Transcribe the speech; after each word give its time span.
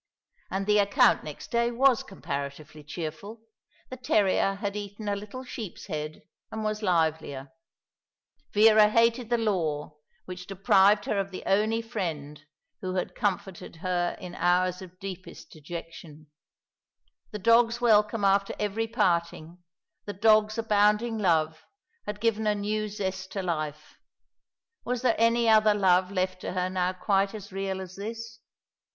And 0.49 0.65
the 0.65 0.79
account 0.79 1.23
next 1.23 1.51
day 1.51 1.69
was 1.69 2.01
comparatively 2.01 2.83
cheerful; 2.83 3.41
the 3.91 3.97
terrier 3.97 4.55
had 4.55 4.75
eaten 4.75 5.07
a 5.07 5.15
little 5.15 5.43
sheep's 5.43 5.85
head 5.85 6.23
and 6.51 6.63
was 6.63 6.81
livelier. 6.81 7.49
Vera 8.51 8.89
hated 8.89 9.29
the 9.29 9.37
law 9.37 9.99
which 10.25 10.47
deprived 10.47 11.05
her 11.05 11.19
of 11.19 11.29
the 11.29 11.43
only 11.45 11.83
friend 11.83 12.43
who 12.81 12.95
had 12.95 13.13
comforted 13.13 13.75
her 13.85 14.17
in 14.19 14.33
hours 14.33 14.81
of 14.81 14.97
deepest 14.99 15.51
dejection. 15.51 16.31
The 17.29 17.37
dog's 17.37 17.79
welcome 17.79 18.25
after 18.25 18.55
every 18.57 18.87
parting, 18.87 19.59
the 20.05 20.13
dog's 20.13 20.57
abounding 20.57 21.19
love, 21.19 21.63
had 22.07 22.19
given 22.19 22.47
a 22.47 22.55
new 22.55 22.87
zest 22.89 23.31
to 23.33 23.43
life. 23.43 23.99
Was 24.83 25.03
there 25.03 25.13
any 25.19 25.47
other 25.47 25.75
love 25.75 26.11
left 26.11 26.41
her 26.41 26.69
now 26.71 26.91
quite 26.91 27.35
as 27.35 27.51
real 27.51 27.79
as 27.79 27.95
this? 27.97 28.39